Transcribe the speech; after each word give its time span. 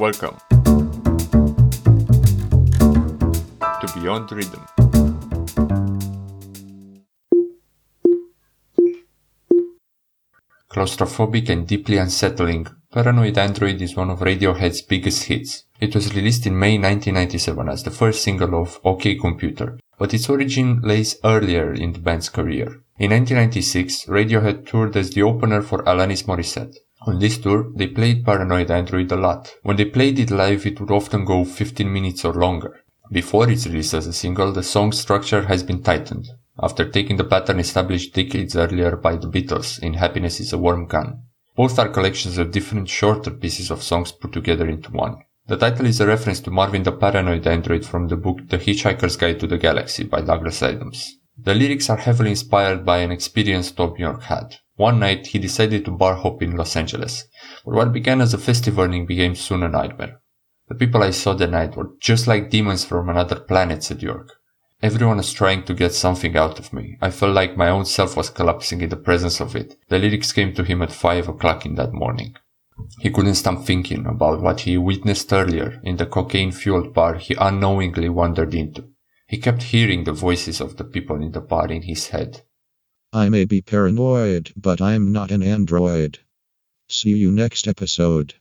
Welcome 0.00 0.38
to 3.60 3.86
Beyond 3.94 4.32
Rhythm. 4.32 4.64
Claustrophobic 10.70 11.50
and 11.50 11.68
deeply 11.68 11.98
unsettling, 11.98 12.68
Paranoid 12.90 13.36
Android 13.36 13.82
is 13.82 13.94
one 13.94 14.08
of 14.08 14.20
Radiohead's 14.20 14.80
biggest 14.80 15.24
hits. 15.24 15.64
It 15.80 15.94
was 15.94 16.14
released 16.14 16.46
in 16.46 16.58
May 16.58 16.78
1997 16.78 17.68
as 17.68 17.82
the 17.82 17.90
first 17.90 18.22
single 18.22 18.58
of 18.58 18.80
OK 18.82 19.16
Computer, 19.16 19.78
but 19.98 20.14
its 20.14 20.30
origin 20.30 20.80
lays 20.80 21.18
earlier 21.24 21.74
in 21.74 21.92
the 21.92 21.98
band's 21.98 22.30
career. 22.30 22.80
In 22.98 23.10
1996, 23.10 24.06
Radiohead 24.06 24.64
toured 24.64 24.96
as 24.96 25.10
the 25.10 25.24
opener 25.24 25.60
for 25.60 25.82
Alanis 25.82 26.24
Morissette. 26.24 26.76
On 27.06 27.18
this 27.18 27.38
tour, 27.38 27.70
they 27.74 27.86
played 27.86 28.26
Paranoid 28.26 28.70
Android 28.70 29.10
a 29.10 29.16
lot. 29.16 29.54
When 29.62 29.76
they 29.76 29.86
played 29.86 30.18
it 30.18 30.30
live, 30.30 30.66
it 30.66 30.78
would 30.80 30.90
often 30.90 31.24
go 31.24 31.44
15 31.44 31.90
minutes 31.90 32.24
or 32.26 32.34
longer. 32.34 32.80
Before 33.10 33.50
its 33.50 33.66
release 33.66 33.94
as 33.94 34.06
a 34.06 34.12
single, 34.12 34.52
the 34.52 34.62
song's 34.62 35.00
structure 35.00 35.42
has 35.46 35.62
been 35.62 35.82
tightened, 35.82 36.28
after 36.62 36.88
taking 36.88 37.16
the 37.16 37.24
pattern 37.24 37.58
established 37.58 38.14
decades 38.14 38.54
earlier 38.54 38.96
by 38.96 39.16
the 39.16 39.28
Beatles 39.28 39.82
in 39.82 39.94
Happiness 39.94 40.40
is 40.40 40.52
a 40.52 40.58
Warm 40.58 40.86
Gun. 40.86 41.22
Both 41.56 41.78
are 41.78 41.88
collections 41.88 42.36
of 42.38 42.52
different 42.52 42.88
shorter 42.88 43.30
pieces 43.30 43.70
of 43.70 43.82
songs 43.82 44.12
put 44.12 44.32
together 44.32 44.68
into 44.68 44.92
one. 44.92 45.24
The 45.46 45.56
title 45.56 45.86
is 45.86 46.00
a 46.00 46.06
reference 46.06 46.40
to 46.40 46.50
Marvin 46.50 46.82
the 46.82 46.92
Paranoid 46.92 47.46
Android 47.46 47.84
from 47.84 48.08
the 48.08 48.16
book 48.16 48.48
The 48.48 48.58
Hitchhiker's 48.58 49.16
Guide 49.16 49.40
to 49.40 49.46
the 49.46 49.58
Galaxy 49.58 50.04
by 50.04 50.20
Douglas 50.20 50.62
Adams. 50.62 51.16
The 51.36 51.54
lyrics 51.54 51.88
are 51.88 51.96
heavily 51.96 52.30
inspired 52.30 52.84
by 52.84 52.98
an 52.98 53.10
experience 53.10 53.70
Thom 53.70 53.96
Yorke 53.96 54.24
had. 54.24 54.56
One 54.80 54.98
night 54.98 55.26
he 55.26 55.38
decided 55.38 55.84
to 55.84 55.90
bar 55.90 56.14
hop 56.14 56.42
in 56.42 56.56
Los 56.56 56.74
Angeles, 56.74 57.26
but 57.66 57.74
what 57.74 57.92
began 57.92 58.22
as 58.22 58.32
a 58.32 58.38
festive 58.38 58.78
evening 58.78 59.04
became 59.04 59.34
soon 59.34 59.62
a 59.62 59.68
nightmare. 59.68 60.22
The 60.68 60.74
people 60.74 61.02
I 61.02 61.10
saw 61.10 61.34
that 61.34 61.50
night 61.50 61.76
were 61.76 61.90
just 62.00 62.26
like 62.26 62.48
demons 62.48 62.86
from 62.86 63.10
another 63.10 63.40
planet, 63.40 63.84
said 63.84 64.02
Yorke. 64.02 64.32
Everyone 64.82 65.18
was 65.18 65.34
trying 65.34 65.64
to 65.64 65.74
get 65.74 65.92
something 65.92 66.34
out 66.34 66.58
of 66.58 66.72
me. 66.72 66.96
I 67.02 67.10
felt 67.10 67.34
like 67.34 67.58
my 67.58 67.68
own 67.68 67.84
self 67.84 68.16
was 68.16 68.30
collapsing 68.30 68.80
in 68.80 68.88
the 68.88 68.96
presence 68.96 69.38
of 69.38 69.54
it. 69.54 69.76
The 69.90 69.98
lyrics 69.98 70.32
came 70.32 70.54
to 70.54 70.64
him 70.64 70.80
at 70.80 70.92
five 70.92 71.28
o'clock 71.28 71.66
in 71.66 71.74
that 71.74 71.92
morning. 71.92 72.34
He 73.00 73.10
couldn't 73.10 73.34
stop 73.34 73.66
thinking 73.66 74.06
about 74.06 74.40
what 74.40 74.60
he 74.60 74.78
witnessed 74.78 75.30
earlier 75.30 75.78
in 75.84 75.98
the 75.98 76.06
cocaine 76.06 76.52
fueled 76.52 76.94
bar 76.94 77.16
he 77.16 77.36
unknowingly 77.38 78.08
wandered 78.08 78.54
into. 78.54 78.88
He 79.26 79.36
kept 79.36 79.64
hearing 79.64 80.04
the 80.04 80.14
voices 80.14 80.58
of 80.58 80.78
the 80.78 80.84
people 80.84 81.16
in 81.16 81.32
the 81.32 81.42
bar 81.42 81.70
in 81.70 81.82
his 81.82 82.08
head. 82.08 82.44
I 83.12 83.28
may 83.28 83.44
be 83.44 83.60
paranoid, 83.60 84.52
but 84.54 84.80
I'm 84.80 85.10
not 85.10 85.32
an 85.32 85.42
android. 85.42 86.20
See 86.88 87.10
you 87.10 87.32
next 87.32 87.66
episode. 87.66 88.34